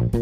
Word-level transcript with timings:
Halo 0.00 0.16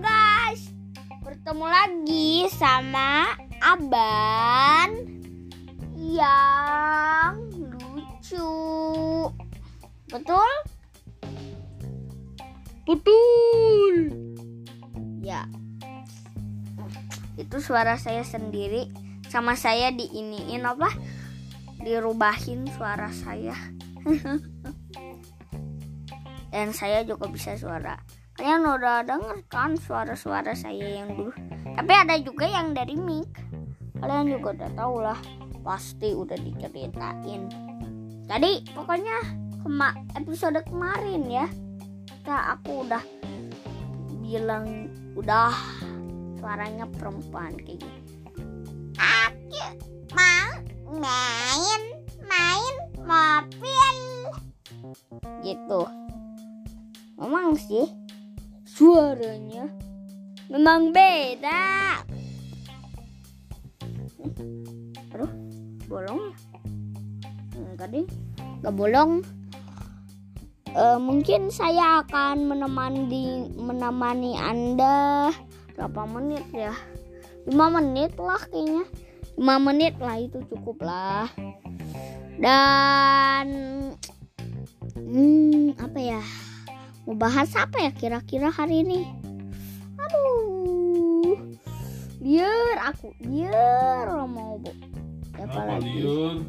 guys, 0.00 0.72
bertemu 1.20 1.66
lagi 1.68 2.48
sama 2.56 3.36
Aban 3.60 5.04
yang 5.92 7.36
lucu. 7.52 8.48
Betul? 10.08 10.48
Betul. 12.88 14.08
Ya. 15.20 15.44
Itu 17.36 17.60
suara 17.60 18.00
saya 18.00 18.24
sendiri 18.24 18.88
sama 19.28 19.52
saya 19.52 19.92
diiniin 19.92 20.64
apa? 20.64 20.88
Dirubahin 21.84 22.64
suara 22.72 23.12
saya. 23.12 23.52
Dan 26.48 26.72
saya 26.72 27.04
juga 27.04 27.28
bisa 27.28 27.54
suara. 27.56 28.00
Kalian 28.38 28.62
udah 28.64 29.02
denger 29.02 29.44
kan 29.50 29.74
suara-suara 29.74 30.54
saya 30.54 31.02
yang 31.02 31.10
dulu. 31.18 31.34
Tapi 31.74 31.92
ada 31.92 32.14
juga 32.22 32.46
yang 32.46 32.70
dari 32.70 32.94
mic. 32.94 33.28
Kalian 33.98 34.30
juga 34.30 34.54
udah 34.54 34.70
tahu 34.78 34.96
lah. 35.02 35.18
Pasti 35.66 36.14
udah 36.14 36.38
diceritain. 36.38 37.50
Tadi 38.30 38.62
pokoknya 38.72 39.16
kema 39.60 39.90
episode 40.14 40.62
kemarin 40.70 41.26
ya. 41.26 41.46
Kita 42.06 42.56
aku 42.56 42.86
udah 42.86 43.02
bilang 44.22 44.92
udah 45.18 45.52
suaranya 46.38 46.86
perempuan 46.86 47.58
kayak 47.58 47.82
gitu. 47.82 48.00
Aku 48.96 49.62
mau 50.14 50.50
main 50.94 51.82
main 52.22 52.74
mobil 53.02 53.96
gitu 55.42 55.88
memang 57.18 57.58
sih. 57.58 57.86
Suaranya 58.64 59.66
memang 60.48 60.94
beda. 60.94 62.00
Aduh 65.12 65.32
bolong 65.90 66.30
ya? 66.30 66.36
Enggak 67.58 67.88
deh. 67.90 68.06
Enggak 68.62 68.74
bolong. 68.74 69.12
Eh, 70.78 70.98
mungkin 71.00 71.50
saya 71.50 72.06
akan 72.06 72.54
menemani 72.54 73.50
menemani 73.56 74.38
anda 74.38 75.32
berapa 75.74 76.06
menit 76.06 76.44
ya? 76.54 76.74
5 77.48 77.54
menit 77.80 78.12
lah 78.20 78.38
kayaknya. 78.52 78.84
5 79.40 79.56
menit 79.64 79.94
lah 79.98 80.16
itu 80.20 80.38
cukup 80.52 80.84
lah. 80.84 81.26
Dan 82.38 83.46
mau 87.08 87.16
bahas 87.16 87.48
apa 87.56 87.88
ya 87.88 87.90
kira-kira 87.96 88.52
hari 88.52 88.84
ini? 88.84 89.08
Aduh. 89.96 91.40
Liar 92.20 92.76
aku 92.84 93.16
liar. 93.24 94.28
Mau 94.28 94.60
bu 94.60 94.68
apa 95.40 95.60
lagi? 95.64 96.04
Liur? 96.04 96.44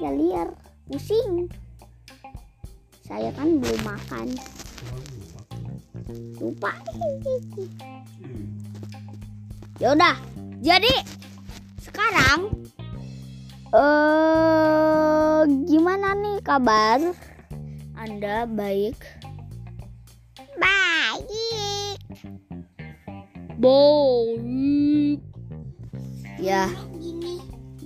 ya 0.00 0.08
liar. 0.16 0.48
Pusing. 0.88 1.44
Saya 3.04 3.36
kan 3.36 3.60
belum 3.60 3.80
makan. 3.84 4.32
Lupa. 6.40 6.72
Ya 9.76 9.92
udah 9.92 10.16
jadi 10.64 11.04
sekarang 11.84 12.48
eh 13.76 15.40
gimana 15.68 16.16
nih 16.16 16.40
kabar? 16.40 17.12
Anda 17.92 18.48
baik 18.48 19.21
baik 23.62 25.20
ya. 26.42 26.66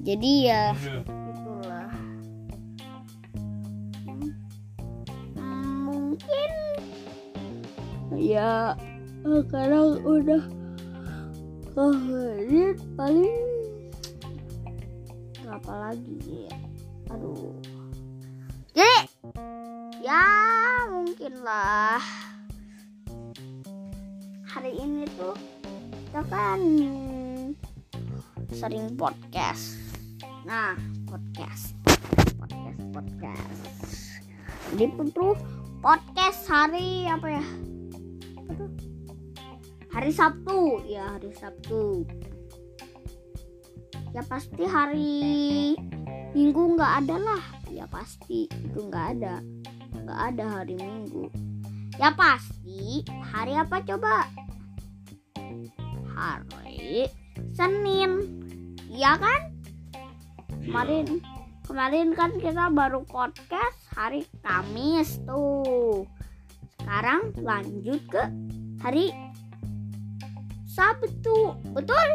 Jadi 0.06 0.32
ya. 0.48 0.72
Itulah. 1.04 1.90
Mungkin. 5.86 6.52
Ya 8.16 8.78
sekarang 9.26 10.00
udah 10.06 10.42
menit 11.76 12.78
paling. 12.96 13.44
Berapa 15.44 15.72
lagi 15.90 16.16
ya? 16.48 16.56
Aduh. 17.12 17.54
Jadi 18.72 18.94
ya 20.00 20.24
mungkin 20.88 21.42
lah 21.42 22.00
hari 24.56 24.72
ini 24.72 25.04
tuh 25.20 25.36
kita 26.08 26.24
kan 26.32 26.60
sering 28.48 28.96
podcast. 28.96 29.76
Nah 30.48 30.72
podcast 31.04 31.76
podcast 32.40 32.80
podcast. 32.88 33.60
Jadi 34.72 34.96
tuh 35.12 35.36
podcast 35.84 36.40
hari 36.48 37.04
apa 37.04 37.36
ya? 37.36 37.44
Hari 39.92 40.08
Sabtu. 40.16 40.88
Ya 40.88 41.04
hari 41.20 41.36
Sabtu. 41.36 42.08
Ya 44.16 44.24
pasti 44.24 44.64
hari 44.64 45.20
Minggu 46.32 46.80
nggak 46.80 47.04
ada 47.04 47.16
lah. 47.20 47.44
Ya 47.68 47.84
pasti 47.92 48.48
itu 48.48 48.88
nggak 48.88 49.20
ada. 49.20 49.44
Nggak 50.00 50.20
ada 50.32 50.44
hari 50.48 50.80
Minggu. 50.80 51.28
Ya 52.00 52.08
pasti 52.16 53.04
hari 53.32 53.52
apa 53.52 53.84
coba 53.84 54.45
hari 56.16 57.12
Senin. 57.52 58.40
Iya 58.88 59.20
kan? 59.20 59.40
Kemarin. 60.64 61.20
Kemarin 61.68 62.16
kan 62.16 62.32
kita 62.40 62.72
baru 62.72 63.04
podcast 63.04 63.76
hari 63.92 64.24
Kamis 64.40 65.20
tuh. 65.28 66.08
Sekarang 66.80 67.36
lanjut 67.44 68.00
ke 68.08 68.22
hari 68.80 69.12
Sabtu. 70.64 71.60
Betul? 71.76 72.08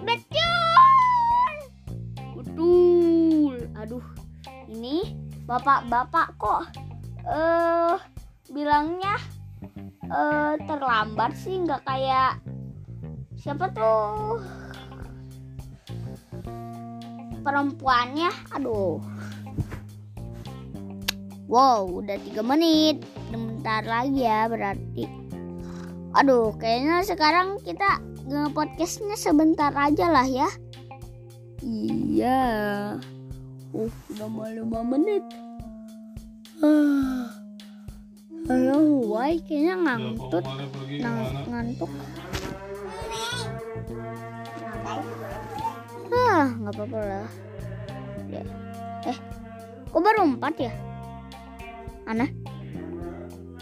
Betul! 0.00 1.52
Betul. 2.40 3.56
Aduh 3.76 4.06
ini 4.70 5.18
bapak-bapak 5.44 6.38
kok 6.38 6.62
eh 7.26 7.98
bilangnya 8.54 9.18
eh 10.10 10.54
terlambat 10.66 11.32
sih 11.38 11.62
nggak 11.62 11.86
kayak 11.86 12.42
siapa 13.38 13.70
tuh? 13.70 14.42
Perempuannya 17.40 18.30
aduh. 18.50 18.98
Wow 21.46 22.02
udah 22.02 22.18
tiga 22.26 22.42
menit. 22.42 23.06
Bentar 23.30 23.86
lagi 23.86 24.26
ya 24.26 24.50
berarti. 24.50 25.06
Aduh 26.18 26.54
kayaknya 26.58 27.06
sekarang 27.06 27.62
kita 27.62 28.02
nge-podcastnya 28.26 29.14
sebentar 29.14 29.70
aja 29.74 30.10
lah 30.10 30.26
ya. 30.26 30.50
Iya. 31.62 32.42
Uh 33.70 33.90
udah 34.10 34.26
mau 34.26 34.50
lima 34.50 34.82
menit 34.82 35.22
why 39.30 39.38
kayaknya 39.46 39.74
ngantuk 39.78 40.42
Nang- 40.98 41.46
ngantuk. 41.46 41.90
Ah 46.10 46.50
nggak 46.58 46.74
apa-apa 46.74 46.98
lah. 46.98 47.26
Ya. 48.26 48.42
eh 49.06 49.18
kok 49.86 50.02
baru 50.02 50.34
empat 50.34 50.54
ya? 50.58 50.72
Aneh. 52.10 52.26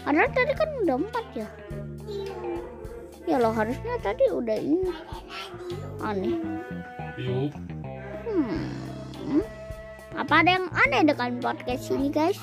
Karena 0.01 0.25
tadi 0.33 0.53
kan 0.57 0.69
udah 0.81 0.95
empat 0.97 1.25
ya? 1.37 1.47
Ya 3.29 3.37
loh 3.37 3.53
harusnya 3.53 4.01
tadi 4.01 4.25
udah 4.25 4.57
ini. 4.57 4.89
Aneh. 6.01 6.33
Hmm. 8.25 8.78
Apa 10.19 10.43
ada 10.43 10.59
yang 10.59 10.67
aneh 10.75 11.07
dengan 11.07 11.39
podcast 11.39 11.87
ini 11.95 12.11
guys? 12.11 12.35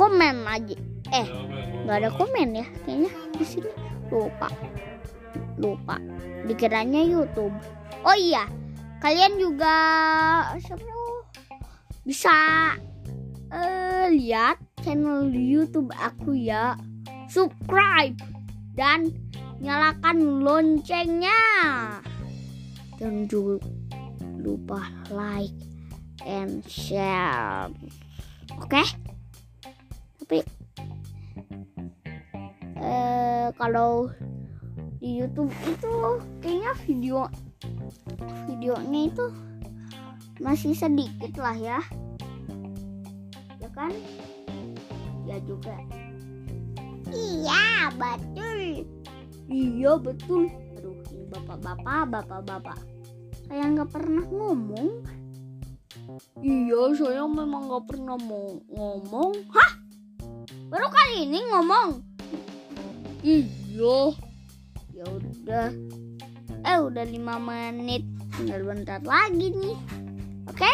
Komen 0.00 0.48
aja 0.48 0.72
eh 1.12 1.28
nggak 1.84 1.96
ada 2.00 2.10
komen 2.16 2.56
ya 2.56 2.66
kayaknya 2.88 3.12
di 3.36 3.44
sini. 3.44 3.70
Lupa. 4.08 4.48
Lupa. 5.60 6.00
Dikiranya 6.48 7.04
YouTube. 7.04 7.52
Oh 8.08 8.16
iya 8.16 8.48
kalian 9.04 9.36
juga 9.36 9.76
bisa 12.08 12.32
eh, 13.52 14.08
lihat 14.08 14.56
channel 14.80 15.28
YouTube 15.28 15.92
aku 15.92 16.32
ya. 16.32 16.72
Subscribe 17.28 18.16
dan 18.80 19.12
nyalakan 19.60 20.40
loncengnya. 20.40 21.36
Dan 22.96 23.28
juga 23.28 23.60
lupa 24.40 24.88
like 25.12 25.69
and 26.26 26.64
share 26.68 27.68
oke. 28.56 28.82
Tapi 30.20 30.38
eh 32.80 33.48
kalau 33.56 34.08
di 35.00 35.20
YouTube 35.20 35.52
itu 35.64 35.92
kayaknya 36.44 36.72
video 36.84 37.18
videonya 38.48 39.00
itu 39.08 39.26
masih 40.40 40.72
sedikit 40.72 41.36
lah 41.36 41.56
ya. 41.56 41.80
Ya 43.60 43.68
kan? 43.76 43.92
Ya 45.28 45.36
juga. 45.44 45.76
Iya 47.12 47.92
betul. 47.96 48.60
Iya 49.50 49.92
betul. 50.00 50.42
Aduh 50.80 50.96
ini 51.12 51.24
bapak-bapak 51.28 52.02
bapak-bapak. 52.08 52.78
Saya 53.50 53.66
nggak 53.66 53.90
pernah 53.92 54.24
ngomong 54.30 55.19
iya 56.40 56.82
saya 56.96 57.24
memang 57.26 57.68
nggak 57.70 57.84
pernah 57.88 58.16
mau 58.20 58.58
ngomong. 58.70 59.32
Hah? 59.52 59.72
Baru 60.70 60.86
kali 60.88 61.26
ini 61.26 61.38
ngomong? 61.50 61.88
Iya. 63.24 63.98
Ya 64.94 65.04
udah. 65.08 65.68
Eh 66.64 66.78
udah 66.78 67.04
lima 67.08 67.40
menit. 67.40 68.04
Tinggal 68.36 68.64
bentar 68.64 69.00
lagi 69.04 69.52
nih. 69.52 69.76
Oke? 70.48 70.72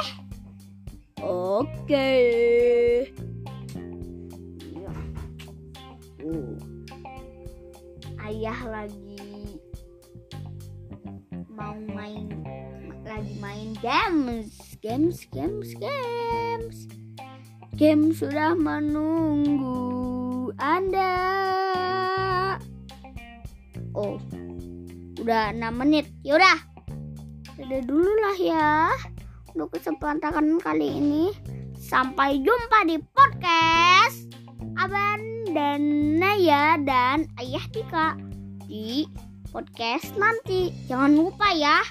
Oke. 1.22 2.10
Iya. 4.74 4.92
Uh. 6.22 6.54
ayah 8.26 8.58
lagi 8.66 9.22
mau 11.54 11.78
main 11.94 12.26
lagi 13.06 13.38
main 13.38 13.70
games 13.78 14.65
games 14.80 15.24
games 15.32 15.72
games. 15.76 16.88
Game 17.76 18.12
sudah 18.16 18.56
menunggu 18.56 19.76
anda. 20.56 21.16
Oh 23.96 24.16
udah 25.26 25.50
6 25.50 25.82
menit. 25.82 26.06
Yaudah. 26.22 26.62
Udah 27.58 27.80
dulu 27.82 28.12
lah 28.22 28.38
ya 28.38 28.70
untuk 29.56 29.74
kesempatan 29.74 30.62
kali 30.62 31.02
ini. 31.02 31.34
Sampai 31.74 32.38
jumpa 32.38 32.86
di 32.86 33.02
podcast 33.10 34.30
Aban 34.78 35.50
dan 35.50 35.80
Naya 36.20 36.78
dan 36.84 37.26
Ayah 37.42 37.66
Tika 37.74 38.14
di 38.70 39.10
podcast 39.50 40.14
nanti. 40.14 40.70
Jangan 40.86 41.16
lupa 41.16 41.50
ya 41.56 41.82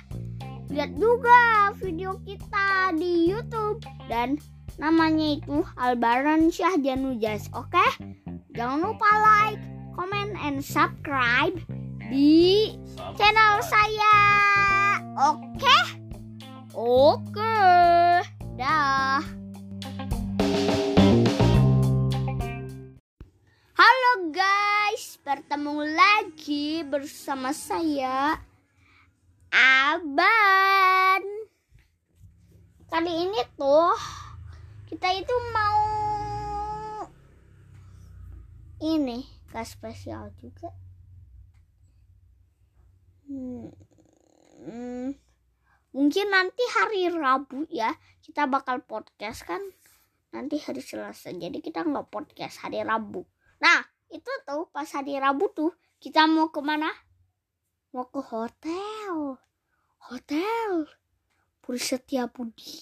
lihat 0.76 0.92
juga 1.00 1.72
video 1.80 2.20
kita 2.28 2.92
di 3.00 3.32
YouTube 3.32 3.80
dan 4.12 4.36
namanya 4.76 5.40
itu 5.40 5.64
Albaran 5.80 6.52
Syah 6.52 6.76
Janujas 6.76 7.48
oke 7.56 7.88
jangan 8.52 8.84
lupa 8.84 9.08
like 9.24 9.64
comment 9.96 10.36
and 10.44 10.60
subscribe 10.60 11.56
di 12.12 12.76
channel 13.18 13.56
saya. 13.66 14.18
Oke? 15.18 15.78
Oke. 16.76 17.58
Dah. 18.60 19.24
Halo 23.76 24.14
guys, 24.32 25.18
bertemu 25.24 25.76
lagi 25.96 26.86
bersama 26.86 27.52
saya 27.56 28.38
Aban. 29.56 31.24
Kali 32.92 33.12
ini 33.24 33.40
tuh 33.56 33.96
kita 34.92 35.16
itu 35.16 35.36
mau 35.56 35.80
ini 38.84 39.24
gak 39.56 39.64
spesial 39.64 40.36
juga. 40.44 40.76
Hmm, 43.32 43.72
hmm, 44.60 45.16
mungkin 45.96 46.28
nanti 46.28 46.64
hari 46.76 47.08
Rabu 47.08 47.64
ya 47.72 47.96
kita 48.20 48.52
bakal 48.52 48.84
podcast 48.84 49.48
kan 49.48 49.64
nanti 50.36 50.60
hari 50.60 50.84
Selasa 50.84 51.32
jadi 51.32 51.58
kita 51.58 51.82
nggak 51.82 52.14
podcast 52.14 52.62
hari 52.62 52.86
Rabu 52.86 53.26
nah 53.58 53.82
itu 54.14 54.30
tuh 54.46 54.70
pas 54.70 54.86
hari 54.94 55.18
Rabu 55.18 55.50
tuh 55.58 55.74
kita 55.98 56.30
mau 56.30 56.54
ke 56.54 56.62
mana 56.62 56.92
mau 57.96 58.04
ke 58.12 58.20
hotel. 58.20 59.40
Hotel. 60.12 60.84
Puri 61.64 61.80
Setia 61.80 62.28
Budi. 62.28 62.76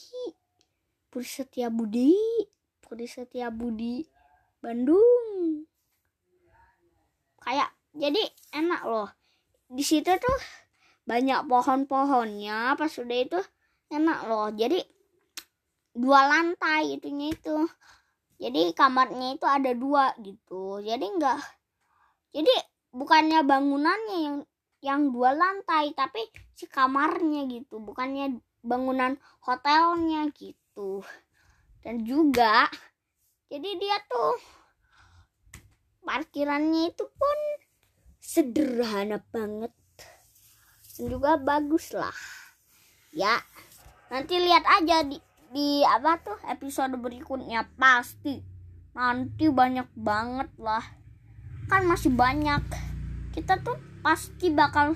Puri 1.13 1.29
Setia 1.29 1.69
Budi. 1.69 2.17
Puri 2.81 3.05
Setia 3.05 3.53
Budi 3.53 4.01
Bandung. 4.57 5.69
Kayak 7.45 7.69
jadi 7.93 8.25
enak 8.57 8.81
loh. 8.89 9.09
Di 9.69 9.85
situ 9.85 10.09
tuh 10.09 10.39
banyak 11.05 11.45
pohon-pohonnya 11.45 12.73
pas 12.73 12.89
udah 12.97 13.19
itu 13.21 13.39
enak 13.93 14.19
loh. 14.25 14.49
Jadi 14.49 14.81
dua 15.93 16.25
lantai 16.25 16.97
itunya 16.97 17.37
itu. 17.37 17.69
Jadi 18.41 18.73
kamarnya 18.73 19.37
itu 19.37 19.45
ada 19.45 19.77
dua 19.77 20.09
gitu. 20.17 20.81
Jadi 20.81 21.05
enggak 21.05 21.37
jadi 22.33 22.49
bukannya 22.89 23.45
bangunannya 23.45 24.17
yang 24.25 24.37
yang 24.83 25.15
dua 25.15 25.31
lantai 25.31 25.95
tapi 25.95 26.19
si 26.51 26.67
kamarnya 26.67 27.47
gitu 27.47 27.79
bukannya 27.79 28.43
bangunan 28.59 29.15
hotelnya 29.39 30.27
gitu. 30.35 30.99
Dan 31.79 32.03
juga 32.03 32.67
jadi 33.47 33.69
dia 33.79 33.97
tuh 34.11 34.35
parkirannya 36.03 36.91
itu 36.91 37.07
pun 37.07 37.37
sederhana 38.19 39.23
banget. 39.31 39.71
Dan 40.99 41.03
juga 41.07 41.39
bagus 41.39 41.95
lah. 41.95 42.15
Ya 43.15 43.39
nanti 44.11 44.35
lihat 44.35 44.67
aja 44.67 45.07
di 45.07 45.15
di 45.55 45.79
apa 45.87 46.19
tuh 46.19 46.35
episode 46.51 46.99
berikutnya. 46.99 47.71
Pasti 47.79 48.43
nanti 48.91 49.47
banyak 49.47 49.87
banget 49.95 50.51
lah. 50.59 50.83
Kan 51.71 51.87
masih 51.87 52.11
banyak. 52.11 52.63
Kita 53.31 53.63
tuh 53.63 53.92
pasti 54.03 54.51
bakal 54.51 54.91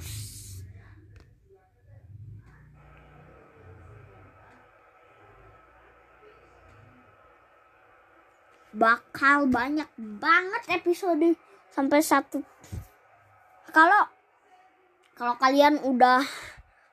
bakal 8.76 9.48
banyak 9.48 9.88
banget 9.98 10.64
episode 10.76 11.40
sampai 11.72 12.04
satu. 12.04 12.44
Kalau 13.72 14.04
kalau 15.18 15.34
kalian 15.40 15.82
udah 15.82 16.22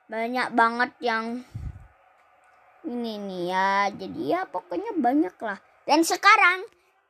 banyak 0.09 0.49
banget 0.55 0.91
yang 1.03 1.43
ini 2.87 3.21
nih 3.21 3.43
ya 3.51 3.69
jadi 3.91 4.21
ya 4.23 4.41
pokoknya 4.47 4.95
banyak 4.97 5.35
lah. 5.43 5.59
Dan 5.83 6.01
sekarang 6.01 6.65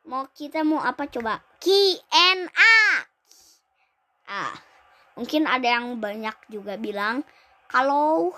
mau 0.09 0.27
kita 0.33 0.65
mau 0.65 0.81
apa 0.81 1.07
coba? 1.07 1.39
Q&A 1.61 2.75
ah 4.25 4.74
mungkin 5.15 5.47
ada 5.47 5.79
yang 5.79 5.97
banyak 5.97 6.35
juga 6.51 6.75
bilang 6.75 7.23
kalau 7.71 8.35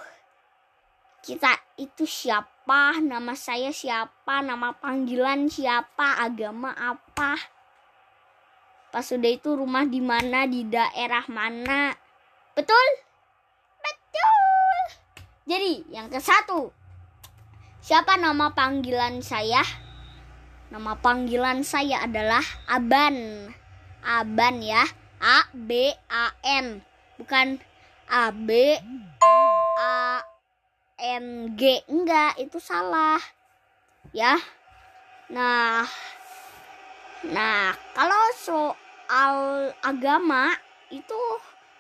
kita 1.26 1.52
itu 1.76 2.08
siapa 2.08 3.02
nama 3.04 3.36
saya 3.36 3.74
siapa 3.74 4.40
nama 4.46 4.72
panggilan 4.78 5.52
siapa 5.52 6.24
agama 6.24 6.72
apa? 6.78 7.36
Pas 8.94 9.04
sudah 9.04 9.28
itu 9.28 9.52
rumah 9.52 9.84
di 9.84 10.00
mana 10.00 10.48
di 10.48 10.64
daerah 10.64 11.28
mana. 11.28 11.92
Betul? 12.56 12.88
Betul. 13.84 14.80
Jadi 15.50 15.74
yang 15.92 16.08
ke 16.08 16.22
satu 16.24 16.72
siapa 17.84 18.16
nama 18.16 18.56
panggilan 18.56 19.20
saya? 19.20 19.66
Nama 20.72 20.96
panggilan 21.00 21.68
saya 21.68 22.08
adalah 22.08 22.44
Aban. 22.72 23.50
Aban 24.08 24.64
ya 24.64 24.88
A 25.22 25.50
B 25.54 25.90
A 26.10 26.34
N. 26.62 26.82
Bukan 27.18 27.58
A 28.10 28.30
B 28.30 28.78
A 29.82 30.22
N 30.98 31.54
G. 31.58 31.86
Enggak 31.90 32.38
itu 32.42 32.58
salah. 32.62 33.22
Ya. 34.14 34.38
Nah. 35.34 35.86
Nah 37.28 37.74
kalau 37.98 38.24
soal 38.38 39.36
agama 39.82 40.54
itu 40.94 41.20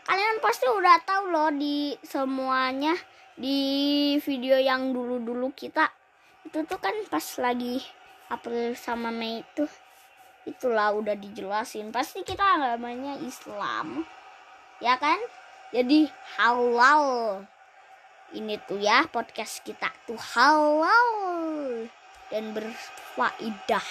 kalian 0.07 0.41
pasti 0.41 0.65
udah 0.65 0.97
tahu 1.05 1.29
loh 1.29 1.49
di 1.53 1.93
semuanya. 2.01 2.97
Di 3.37 4.17
video 4.25 4.57
yang 4.57 4.97
dulu-dulu 4.97 5.53
kita. 5.53 5.93
Itu 6.41 6.65
tuh 6.65 6.81
kan 6.81 6.95
pas 7.05 7.25
lagi 7.37 7.77
April 8.27 8.73
sama 8.73 9.13
Mei 9.13 9.45
itu 9.45 9.69
itulah 10.47 10.95
udah 10.95 11.13
dijelasin. 11.19 11.91
Pasti 11.91 12.23
kita 12.23 12.39
agamanya 12.39 13.19
Islam. 13.19 14.07
Ya 14.79 14.95
kan? 14.95 15.19
Jadi 15.75 16.07
halal. 16.39 17.43
Ini 18.31 18.55
tuh 18.63 18.79
ya 18.79 19.03
podcast 19.11 19.59
kita 19.67 19.91
tuh 20.07 20.15
halal. 20.15 21.11
Dan 22.31 22.55
berfaidah 22.55 23.83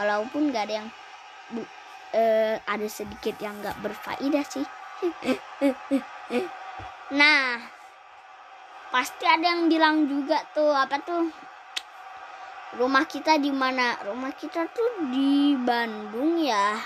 walaupun 0.00 0.52
gak 0.52 0.68
ada 0.68 0.74
yang 0.84 0.88
bu, 1.52 1.62
eh, 2.16 2.56
ada 2.64 2.86
sedikit 2.88 3.36
yang 3.40 3.56
nggak 3.60 3.80
berfaedah 3.84 4.44
sih. 4.48 4.66
nah, 7.20 7.60
pasti 8.92 9.24
ada 9.24 9.44
yang 9.44 9.68
bilang 9.72 10.04
juga 10.08 10.44
tuh 10.52 10.72
apa 10.72 11.00
tuh 11.00 11.49
rumah 12.78 13.08
kita 13.08 13.40
di 13.40 13.50
mana? 13.50 13.98
Rumah 14.06 14.32
kita 14.38 14.70
tuh 14.70 15.10
di 15.10 15.58
Bandung 15.58 16.38
ya, 16.38 16.78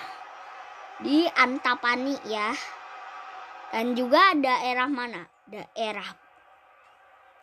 di 1.02 1.28
Antapani 1.28 2.16
ya, 2.24 2.54
dan 3.68 3.92
juga 3.92 4.32
daerah 4.32 4.88
mana? 4.88 5.26
Daerah 5.44 6.08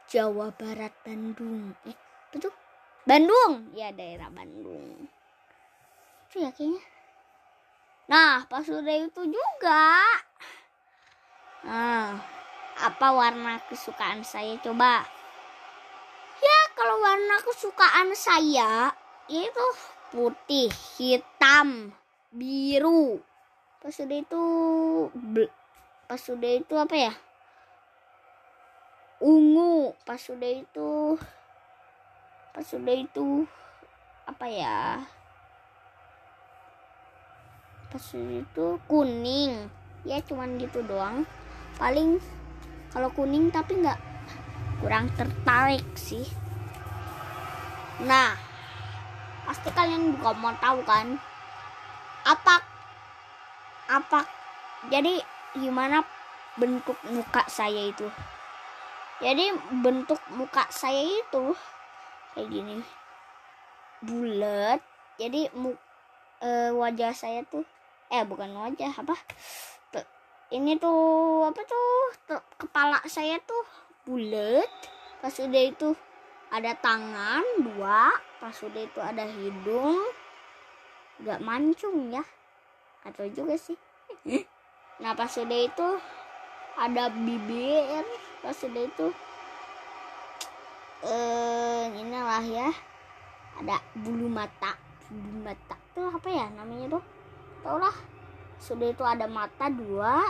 Jawa 0.10 0.50
Barat 0.56 0.92
Bandung. 1.06 1.78
Eh, 1.86 1.98
betul? 2.34 2.52
Bandung, 3.06 3.74
ya 3.78 3.94
daerah 3.94 4.28
Bandung. 4.34 5.06
Itu 6.30 6.42
ya 6.42 6.50
kayaknya. 6.50 6.82
Nah, 8.12 8.44
pas 8.50 8.66
udah 8.68 8.98
itu 9.08 9.22
juga. 9.24 10.04
Nah, 11.64 12.18
apa 12.82 13.08
warna 13.14 13.62
kesukaan 13.70 14.26
saya 14.26 14.58
coba? 14.60 15.21
Kalau 16.82 16.98
warna 16.98 17.38
kesukaan 17.46 18.10
saya 18.18 18.90
itu 19.30 19.66
putih, 20.10 20.66
hitam, 20.98 21.94
biru. 22.34 23.22
Pas 23.78 23.94
udah 24.02 24.18
itu 24.18 24.46
pas 26.10 26.18
udah 26.26 26.52
itu 26.58 26.74
apa 26.74 26.96
ya? 26.98 27.14
Ungu. 29.22 29.94
Pas 30.02 30.18
udah 30.26 30.52
itu 30.58 31.22
pas 32.50 32.66
udah 32.66 32.96
itu 32.98 33.46
apa 34.26 34.46
ya? 34.50 35.06
Pas 37.94 38.06
udah 38.10 38.42
itu 38.42 38.68
kuning. 38.90 39.70
Ya 40.02 40.18
cuman 40.26 40.58
gitu 40.58 40.82
doang. 40.90 41.30
Paling 41.78 42.18
kalau 42.90 43.14
kuning 43.14 43.54
tapi 43.54 43.86
nggak 43.86 44.02
kurang 44.82 45.14
tertarik 45.14 45.86
sih. 45.94 46.41
Nah, 48.02 48.34
pasti 49.46 49.70
kalian 49.70 50.18
juga 50.18 50.34
mau 50.34 50.54
tahu 50.58 50.82
kan? 50.82 51.22
Apa 52.26 52.62
apa 53.92 54.26
jadi 54.90 55.22
gimana 55.54 56.02
bentuk 56.58 56.98
muka 57.14 57.46
saya 57.46 57.86
itu? 57.90 58.10
Jadi 59.22 59.54
bentuk 59.86 60.18
muka 60.34 60.66
saya 60.74 61.06
itu 61.06 61.54
kayak 62.34 62.50
gini. 62.50 62.82
Bulat. 64.02 64.82
Jadi 65.22 65.54
mu, 65.54 65.78
eh, 66.42 66.74
wajah 66.74 67.14
saya 67.14 67.46
tuh 67.46 67.62
eh 68.10 68.26
bukan 68.26 68.50
wajah 68.58 68.98
apa? 68.98 69.14
Ini 70.52 70.76
tuh 70.82 71.48
apa 71.48 71.62
tuh? 71.64 72.42
Kepala 72.58 73.00
saya 73.06 73.38
tuh 73.46 73.64
bulat. 74.04 74.68
Pas 75.22 75.32
udah 75.38 75.64
itu 75.64 75.94
ada 76.52 76.76
tangan 76.76 77.44
dua. 77.64 78.12
Pas 78.44 78.54
udah 78.60 78.84
itu 78.84 79.00
ada 79.00 79.24
hidung. 79.24 80.04
Nggak 81.24 81.40
mancung 81.40 82.12
ya. 82.12 82.22
Atau 83.08 83.26
juga 83.32 83.56
sih. 83.56 83.80
Nah 85.00 85.16
pas 85.16 85.32
udah 85.32 85.60
itu 85.64 85.88
ada 86.76 87.08
bibir. 87.10 88.04
Pas 88.44 88.58
udah 88.60 88.84
itu 88.84 89.08
eh 91.08 91.88
inilah 91.96 92.44
ya. 92.44 92.70
Ada 93.64 93.80
bulu 93.96 94.28
mata. 94.28 94.76
Bulu 95.08 95.48
mata 95.48 95.76
tuh 95.96 96.12
apa 96.12 96.28
ya 96.28 96.52
namanya 96.52 97.00
tuh? 97.00 97.04
Tau 97.64 97.80
lah. 97.80 97.96
Sudah 98.62 98.92
itu 98.92 99.04
ada 99.08 99.26
mata 99.26 99.72
dua. 99.72 100.22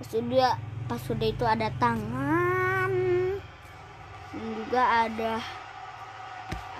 Pas 0.00 0.08
sudah 0.08 0.56
pas 0.88 0.98
sudah 0.98 1.28
itu 1.30 1.44
ada 1.46 1.70
tangan 1.78 2.51
juga 4.72 5.04
ada 5.04 5.36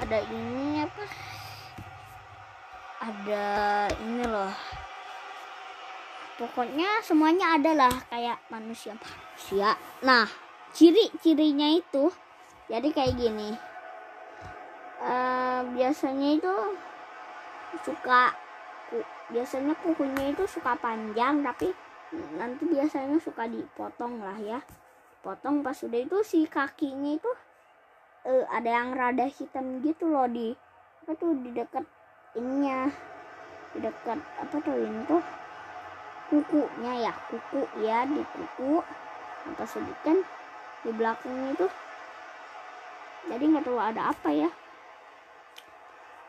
ada 0.01 0.19
ini 0.33 0.81
apa? 0.81 1.05
Ada 3.05 3.45
ini 4.01 4.25
loh. 4.25 4.49
Pokoknya 6.41 7.05
semuanya 7.05 7.61
adalah 7.61 7.93
kayak 8.09 8.41
manusia 8.49 8.97
manusia. 8.97 9.77
Nah 10.01 10.25
ciri-cirinya 10.73 11.69
itu 11.69 12.09
jadi 12.73 12.89
kayak 12.97 13.13
gini. 13.13 13.53
Eh, 15.05 15.61
biasanya 15.77 16.41
itu 16.41 16.55
suka 17.85 18.33
biasanya 19.29 19.77
kukunya 19.85 20.33
itu 20.33 20.49
suka 20.49 20.81
panjang 20.81 21.45
tapi 21.45 21.69
nanti 22.41 22.65
biasanya 22.73 23.21
suka 23.21 23.45
dipotong 23.45 24.17
lah 24.25 24.41
ya. 24.41 24.65
Potong 25.21 25.61
pas 25.61 25.77
udah 25.85 26.01
itu 26.01 26.25
si 26.25 26.49
kakinya 26.49 27.21
itu 27.21 27.29
eh, 28.27 28.45
ada 28.51 28.71
yang 28.71 28.95
rada 28.95 29.27
hitam 29.27 29.83
gitu 29.83 30.07
loh 30.11 30.27
di 30.31 30.55
apa 31.03 31.13
tuh 31.19 31.35
di 31.43 31.51
dekat 31.55 31.85
ininya. 32.39 32.91
Di 33.73 33.79
dekat 33.83 34.19
apa 34.39 34.57
tuh 34.63 34.77
ini 34.77 35.01
tuh 35.09 35.23
kukunya 36.33 37.09
ya 37.09 37.13
kuku 37.29 37.61
ya 37.85 38.09
di 38.09 38.21
kuku 38.25 38.81
apa 39.53 39.65
kan 40.05 40.19
di 40.83 40.91
belakangnya 40.91 41.49
itu. 41.55 41.67
Jadi 43.27 43.45
nggak 43.49 43.65
tahu 43.67 43.79
ada 43.79 44.11
apa 44.11 44.29
ya. 44.31 44.51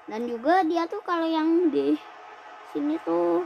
Dan 0.09 0.27
juga 0.27 0.61
dia 0.67 0.85
tuh 0.85 0.99
kalau 1.01 1.25
yang 1.25 1.71
di 1.71 1.95
sini 2.73 2.97
tuh 3.05 3.45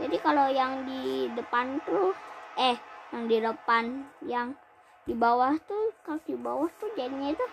jadi 0.00 0.16
kalau 0.18 0.48
yang 0.48 0.82
di 0.88 1.28
depan 1.36 1.78
tuh 1.84 2.16
eh 2.56 2.74
yang 3.12 3.28
di 3.28 3.36
depan 3.38 3.84
yang 4.24 4.56
di 5.02 5.14
bawah 5.18 5.58
tuh 5.66 5.94
kaki 6.06 6.38
bawah 6.38 6.70
tuh 6.78 6.90
jadinya 6.94 7.34
itu 7.34 7.46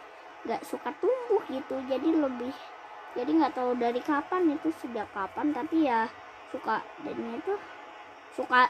nggak 0.46 0.62
suka 0.66 0.94
tumbuh 1.02 1.42
gitu. 1.50 1.76
Jadi 1.90 2.10
lebih 2.14 2.54
jadi 3.18 3.30
nggak 3.30 3.54
tahu 3.58 3.74
dari 3.78 4.02
kapan 4.02 4.54
itu 4.54 4.70
sejak 4.82 5.10
kapan. 5.12 5.52
Tapi 5.54 5.90
ya 5.90 6.06
suka 6.54 6.82
jadinya 7.02 7.42
itu 7.42 7.54
suka 8.38 8.70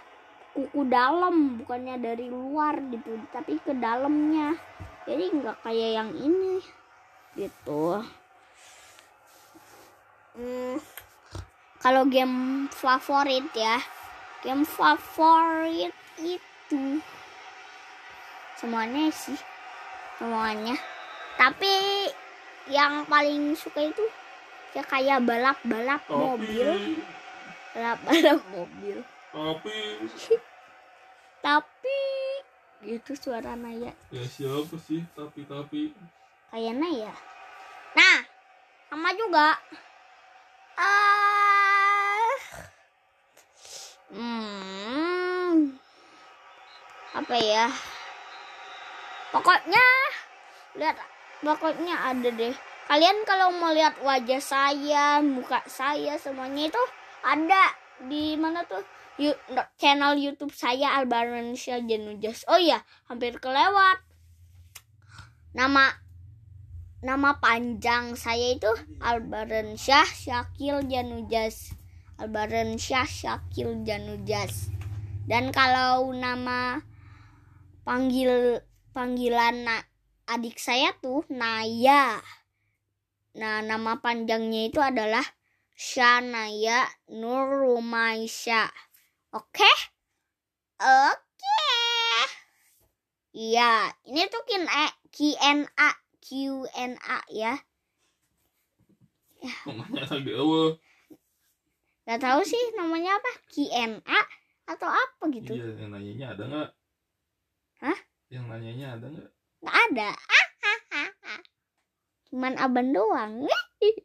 kuku 0.56 0.82
dalam 0.88 1.60
bukannya 1.60 2.00
dari 2.00 2.32
luar 2.32 2.80
gitu. 2.92 3.20
Tapi 3.36 3.60
ke 3.60 3.76
dalamnya. 3.76 4.56
Jadi 5.04 5.24
nggak 5.36 5.58
kayak 5.66 5.90
yang 6.00 6.12
ini 6.16 6.64
gitu. 7.36 8.04
Hmm, 10.40 10.80
kalau 11.84 12.08
game 12.08 12.68
favorit 12.72 13.44
ya 13.52 13.82
game 14.40 14.64
favorit 14.64 15.92
itu 16.16 17.04
semuanya 18.60 19.08
sih. 19.16 19.40
Semuanya. 20.20 20.76
Tapi 21.40 21.72
yang 22.68 23.08
paling 23.08 23.56
suka 23.56 23.88
itu 23.88 24.04
ya 24.76 24.84
kayak 24.84 25.24
balap-balap 25.24 26.04
Tapi, 26.04 26.20
mobil. 26.20 26.70
Balap-balap 27.72 28.42
mobil. 28.56 28.98
Tapi, 29.32 29.78
tapi 31.46 32.02
gitu 32.84 33.16
suara 33.16 33.56
Naya. 33.56 33.96
Ya 34.12 34.24
siapa 34.28 34.76
sih? 34.84 35.08
Tapi 35.16 35.48
tapi. 35.48 35.96
Kayak 36.52 36.76
Naya. 36.76 37.14
Nah 37.96 38.18
sama 38.92 39.16
juga. 39.16 39.56
Ah. 40.76 42.36
Hmm. 44.10 45.78
Apa 47.14 47.36
ya 47.38 47.70
pokoknya 49.30 49.86
lihat 50.78 50.98
pokoknya 51.42 51.96
ada 52.14 52.30
deh. 52.30 52.56
Kalian 52.90 53.22
kalau 53.26 53.54
mau 53.54 53.70
lihat 53.70 54.02
wajah 54.02 54.42
saya 54.42 55.22
muka 55.22 55.62
saya 55.70 56.18
semuanya 56.18 56.74
itu 56.74 56.84
ada 57.22 57.74
di 58.10 58.34
mana 58.40 58.66
tuh? 58.66 58.82
Yu- 59.20 59.36
channel 59.76 60.16
YouTube 60.16 60.56
saya 60.56 60.96
Albaransyah 60.96 61.84
Janujas 61.84 62.48
oh 62.48 62.56
iya 62.56 62.82
hampir 63.12 63.36
kelewat. 63.38 64.00
Nama 65.52 65.92
nama 67.00 67.40
panjang 67.40 68.20
saya 68.20 68.60
itu 68.60 68.68
Albaran 69.00 69.80
Syah 69.80 70.04
Syakil 70.04 70.84
Janujas 70.92 71.72
Albaran 72.20 72.76
Syah 72.76 73.08
Syakil 73.08 73.88
Janujas 73.88 74.68
dan 75.24 75.56
kalau 75.56 76.12
nama 76.12 76.84
panggil 77.88 78.60
panggilan 79.00 79.64
na- 79.64 79.88
adik 80.28 80.60
saya 80.60 80.92
tuh 81.00 81.24
Naya. 81.32 82.20
Nah 83.40 83.64
nama 83.64 83.96
panjangnya 84.04 84.68
itu 84.68 84.84
adalah 84.84 85.24
Shanaya 85.80 86.84
Nur 87.08 87.64
Rumaisya 87.64 88.68
oke? 89.32 89.72
Oke. 90.84 91.64
Iya 93.32 93.88
ini 94.04 94.28
tuh 94.28 94.44
eh, 94.52 94.92
QNA 95.16 95.90
QNA 96.20 97.18
ya. 97.32 97.56
Apa. 99.64 99.96
Gak 102.04 102.20
tahu 102.20 102.42
sih 102.44 102.60
namanya 102.76 103.16
apa? 103.16 103.32
QNA 103.48 104.20
atau 104.68 104.92
apa 104.92 105.24
gitu? 105.32 105.56
Iya, 105.56 105.88
yang 105.88 105.96
nanyanya 105.96 106.36
ada 106.36 106.44
nggak? 106.52 106.70
Hah? 107.80 108.09
Yang 108.30 108.46
nanyanya 108.46 108.88
ada 108.94 109.06
nggak? 109.10 109.30
Nggak 109.66 109.78
ada. 109.90 110.10
Cuman 112.30 112.54
aban 112.62 112.94
doang. 112.94 113.50
Eh, 113.82 113.98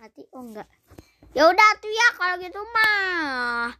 mati. 0.00 0.24
Oh 0.32 0.40
enggak. 0.40 0.64
Ya 1.36 1.44
udah 1.44 1.70
tuh 1.76 1.92
ya 1.92 2.08
kalau 2.16 2.40
gitu 2.40 2.60
mah. 2.72 3.76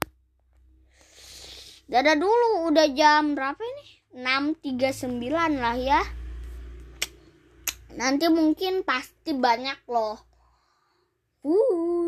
Dadah 1.89 2.17
dulu 2.21 2.69
udah 2.69 2.87
jam 2.93 3.33
berapa 3.33 3.59
ini? 3.59 3.87
6.39 4.21 5.33
lah 5.57 5.77
ya. 5.81 6.03
Nanti 7.97 8.29
mungkin 8.29 8.85
pasti 8.85 9.33
banyak 9.33 9.81
loh. 9.89 10.21
Uh 11.41 12.00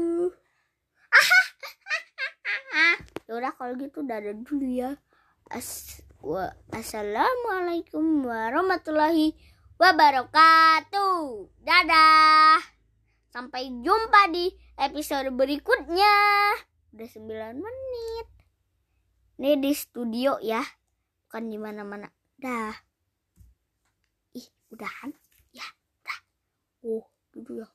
ya 3.33 3.41
udah 3.41 3.57
kalau 3.57 3.73
gitu 3.81 4.05
dadah 4.05 4.37
dulu 4.45 4.69
ya. 4.69 5.01
As 5.49 6.05
wa 6.21 6.53
assalamualaikum 6.69 8.29
warahmatullahi 8.29 9.33
wabarakatuh. 9.81 11.49
Dadah. 11.65 12.61
Sampai 13.33 13.73
jumpa 13.73 14.29
di 14.29 14.53
episode 14.77 15.33
berikutnya. 15.33 16.13
Udah 16.93 17.09
9 17.09 17.57
menit. 17.57 18.29
Ini 19.41 19.57
di 19.65 19.73
studio 19.73 20.37
ya 20.45 20.61
bukan 21.25 21.49
di 21.49 21.57
mana-mana. 21.57 22.13
Dah. 22.37 22.77
Ih 24.37 24.45
udahan? 24.69 25.09
Ya 25.57 25.65
udah 26.05 26.19
oh 26.85 27.09
gitu 27.33 27.65
ya 27.65 27.69